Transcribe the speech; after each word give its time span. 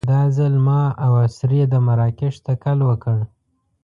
دا 0.09 0.21
ځل 0.37 0.53
ما 0.67 0.81
او 1.05 1.11
اسرې 1.27 1.61
د 1.71 1.75
مراکش 1.87 2.33
تکل 2.47 2.79
وکړ. 2.89 3.17